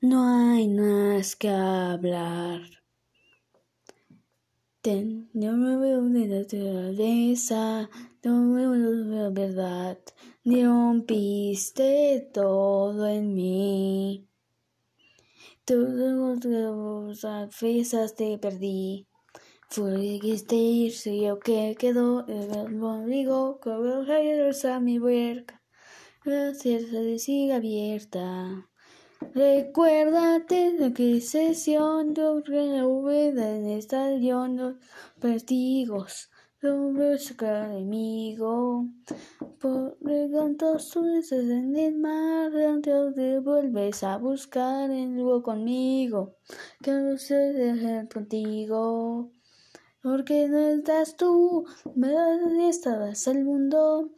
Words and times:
No 0.00 0.24
hay 0.24 0.68
más 0.68 1.36
que 1.36 1.48
hablar. 1.50 2.62
Ten, 4.80 5.28
no 5.34 5.52
me 5.58 5.76
veo 5.76 6.02
de 6.04 6.26
naturaleza, 6.26 7.90
no 8.24 8.44
me 8.44 8.66
veo 8.66 8.90
de 9.04 9.30
verdad, 9.30 9.98
ni 10.44 10.64
rompiste 10.64 12.30
todo 12.32 13.06
en 13.06 13.34
mí. 13.34 14.26
Todas 15.66 17.22
las 17.22 17.54
fresas 17.54 18.14
te 18.14 18.38
perdí. 18.38 19.06
Fuiste 19.68 20.56
irse 20.56 21.20
yo 21.20 21.38
que 21.38 21.76
quedó 21.78 22.24
conmigo, 22.24 23.60
que 23.60 23.70
a 24.68 24.80
mi 24.80 24.98
huerca, 24.98 25.59
la 26.24 26.54
cierta 26.54 27.18
sigue 27.18 27.54
abierta. 27.54 28.68
Recuérdate 29.34 30.72
de 30.72 30.92
que 30.92 31.20
sesión 31.20 32.14
de 32.14 32.22
la 32.66 32.84
bóveda 32.84 33.56
en 33.56 33.66
estadio 33.70 34.46
los 34.48 34.74
testigos 35.20 36.30
hombres 36.62 37.34
enemigo. 37.40 38.86
Por 39.60 39.96
tantos 40.32 40.94
en 40.96 41.76
el 41.76 41.96
mar 41.96 42.52
te 42.82 43.38
vuelves 43.40 44.02
a 44.02 44.18
buscar 44.18 44.90
en 44.90 45.16
luego 45.16 45.42
conmigo. 45.42 46.36
Que 46.82 46.92
no 46.92 47.16
se 47.16 47.34
dejen 47.34 48.06
contigo 48.08 49.32
porque 50.02 50.48
no 50.48 50.58
estás 50.58 51.16
tú, 51.16 51.66
me 51.94 52.68
estabas 52.68 53.26
el 53.26 53.44
mundo, 53.44 54.10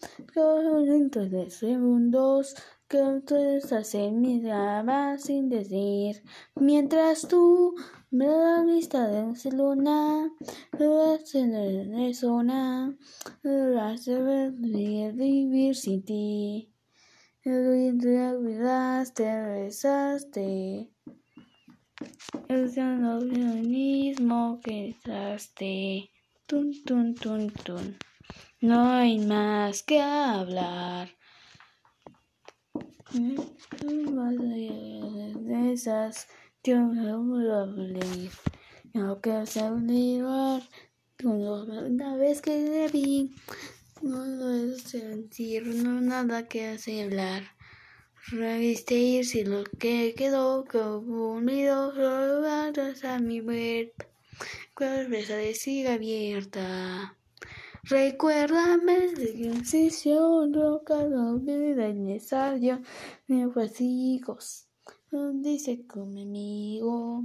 dentro 0.87 1.29
de 1.29 1.51
segundos, 1.51 2.55
que 2.89 3.23
tú 3.27 3.37
estás 3.37 3.95
en 3.95 4.21
mi 4.21 4.43
cama 4.43 5.17
sin 5.19 5.49
decir, 5.49 6.23
mientras 6.57 7.27
tú 7.27 7.75
me 8.11 8.27
da 8.27 8.62
vista 8.65 9.09
de 9.09 9.23
Barcelona, 9.23 10.31
la 10.73 12.15
zona, 12.15 12.97
a 13.45 15.12
vivir, 15.12 15.75
sin 15.75 16.05
ti. 16.05 16.73
Te 17.43 17.51
olvidaste, 17.51 19.25
besaste. 19.25 20.93
Es 22.53 22.77
lo 22.77 23.19
mismo 23.19 24.61
que 24.62 24.89
entraste. 24.89 26.11
Tun, 26.47 26.70
tun, 26.84 27.14
tun, 27.14 27.50
tun. 27.50 27.97
No 28.61 28.91
hay 28.91 29.19
más 29.20 29.83
que 29.83 30.03
hablar. 30.03 31.09
De 33.14 33.36
esas, 35.72 36.28
yo 36.62 36.89
me. 36.89 37.11
No 38.92 39.19
quiero 39.22 39.64
olvidar. 39.64 40.62
Una 41.25 42.16
vez 42.16 42.42
que 42.42 42.50
te 42.50 42.89
vi, 42.89 43.34
no 44.03 44.27
lo 44.27 44.77
sentir, 44.77 45.69
no 45.69 46.03
nada 46.03 46.47
que 46.48 46.66
hacer 46.66 47.06
hablar 47.06 47.52
irse 49.19 49.45
lo 49.45 49.65
que 49.65 50.15
quedó 50.15 50.65
como 50.65 51.33
unido 51.33 51.92
a 53.05 53.19
mi 53.19 53.41
web. 53.41 53.92
Cabeza 54.75 55.34
de 55.37 55.55
siga 55.55 55.95
abierta. 55.95 57.17
Recuérdame 57.83 59.09
de 59.15 59.31
incisión 59.48 60.53
cada 60.84 61.34
vida 61.34 61.93
necesario 61.93 62.81
me 63.27 63.48
hijos. 63.81 64.69
Dice 65.11 65.84
con 65.87 66.15
mi 66.15 66.23
amigo. 66.23 67.25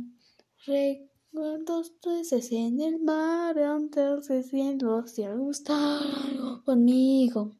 Recuerdos 0.65 1.93
veces 2.03 2.51
en 2.51 2.81
el 2.81 2.99
mar 3.01 3.57
antes 3.59 4.27
siendo 4.49 5.05
si 5.05 5.23
ha 5.23 5.35
gustado 5.35 6.63
conmigo. 6.65 7.51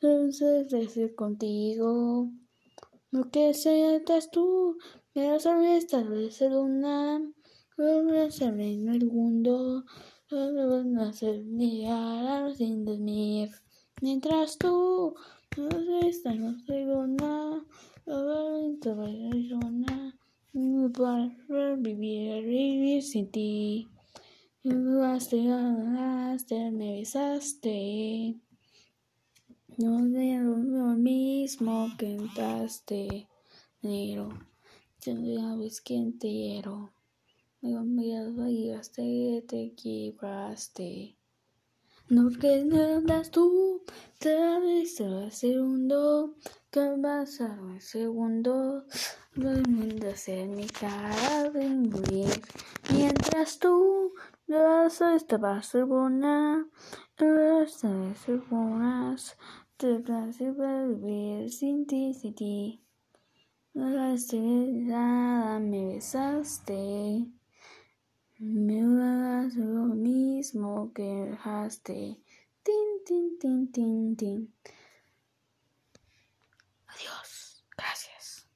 Entonces 0.00 0.70
decir 0.70 1.14
contigo. 1.14 2.30
Lo 3.12 3.30
que 3.30 3.54
sientas 3.54 4.30
tú, 4.30 4.78
me 5.14 5.30
vas 5.30 5.46
a 5.46 5.56
restablecer 5.56 6.52
una, 6.52 7.22
a 7.78 8.26
en 8.60 8.88
el 8.88 9.06
mundo, 9.06 9.84
van 10.28 10.98
a 10.98 11.08
hacer 11.10 11.42
sin 12.56 12.84
dormir. 12.84 13.50
Mientras 14.02 14.58
tú, 14.58 15.14
nada, 19.70 20.18
no 20.52 20.92
para 20.92 21.32
vivir, 21.76 22.44
vivir 22.44 23.02
sin 23.02 23.30
ti. 23.30 23.88
Me 24.64 24.74
me 26.72 26.98
besaste. 26.98 28.36
No 29.78 30.10
veo 30.10 30.56
lo 30.56 30.96
mismo 30.96 31.88
que 31.98 32.14
entraste, 32.14 33.28
negro. 33.82 34.30
Ya 35.02 35.14
sabes 35.14 35.82
quién 35.82 36.18
te 36.18 36.28
quiero. 36.28 36.92
Me 37.60 37.72
te 39.46 39.74
quebraste. 39.74 41.18
No 42.08 42.30
que 42.30 42.64
no 42.64 42.96
andas 42.96 43.30
tú, 43.30 43.82
te 44.18 44.34
viste 44.60 45.04
el 45.04 45.30
segundo, 45.30 46.36
que 46.70 46.96
pasar 47.02 47.58
el 47.74 47.80
segundo, 47.82 48.86
volviendo 49.34 50.08
a 50.08 50.16
ser 50.16 50.48
mi 50.48 50.68
cara 50.68 51.50
de 51.50 51.68
morir. 51.68 52.40
Mientras 52.92 53.58
tú, 53.58 54.14
no 54.46 54.86
estabas 54.86 55.72
buena, 55.72 56.66
no 57.18 57.60
estabas 57.60 58.26
buenas. 58.48 59.36
Vivir 59.78 61.50
sin 61.50 61.86
ti, 61.86 62.14
sin 62.14 62.32
ti. 62.34 62.80
No 63.74 63.90
nada, 63.90 65.58
me 65.60 65.94
besaste. 65.94 67.26
Me 68.38 68.80
das 68.80 69.54
lo 69.56 69.84
mismo 69.94 70.90
que 70.94 71.02
dejaste. 71.02 72.16
Tin, 72.62 73.04
tin, 73.06 73.38
tin, 73.38 73.70
tin, 73.70 74.16
tin. 74.16 74.54
Adiós. 76.86 77.62
Gracias. 77.76 78.48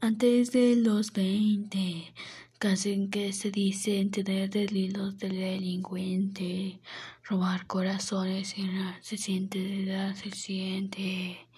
Antes 0.00 0.52
de 0.52 0.76
los 0.76 1.12
veinte 1.12 2.14
Casi 2.62 3.08
que 3.08 3.32
se 3.32 3.50
dicen 3.50 4.12
tener 4.12 4.48
delitos 4.48 5.18
del 5.18 5.34
delincuente, 5.34 6.78
robar 7.24 7.66
corazones 7.66 8.56
y 8.56 8.62
no 8.62 8.94
se 9.00 9.16
siente 9.16 9.58
de 9.58 10.14
se 10.14 10.30
siente. 10.30 11.48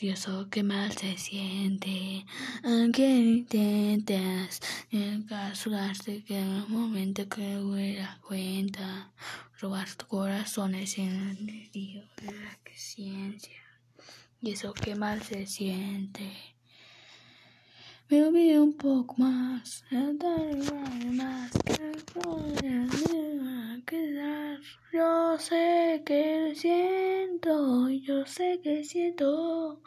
Dios, 0.00 0.26
que 0.50 0.62
mal 0.62 0.90
se 0.92 1.18
siente, 1.18 2.24
aunque 2.64 3.06
intentas 3.06 4.62
encasurarte 4.90 6.24
que 6.24 6.38
en 6.38 6.50
el 6.50 6.68
momento 6.68 7.28
que 7.28 7.58
hubiera 7.58 8.18
cuenta, 8.26 9.12
robar 9.60 9.88
corazones 10.08 10.96
en 10.96 11.36
el 11.74 12.08
la 12.22 12.58
ciencia. 12.74 13.60
Y 14.40 14.52
eso 14.52 14.72
que 14.72 14.94
mal 14.94 15.22
se 15.22 15.46
siente. 15.46 16.55
Me 18.08 18.22
olvidé 18.22 18.60
un 18.60 18.72
poco 18.72 19.16
más, 19.18 19.84
más 19.90 21.50
quedar. 23.84 24.60
Yo 24.92 25.36
sé 25.38 26.02
que 26.06 26.52
siento, 26.54 27.88
yo 27.88 28.24
sé 28.24 28.60
que 28.62 28.84
siento, 28.84 29.80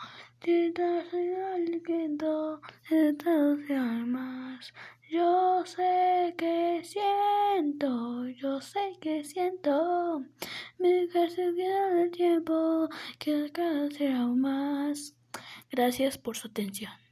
más. 4.06 4.74
Yo 5.10 5.64
sé 5.66 6.36
que 6.38 6.82
siento, 6.84 8.28
yo 8.28 8.60
sé 8.60 8.98
que 9.00 9.24
siento, 9.24 10.26
me 10.78 11.08
queda 11.08 12.02
el 12.02 12.12
tiempo 12.12 12.90
que 13.18 13.34
alcanzará 13.34 14.20
aún 14.24 14.42
más. 14.42 15.16
Gracias 15.72 16.18
por 16.18 16.36
su 16.36 16.48
atención. 16.48 17.09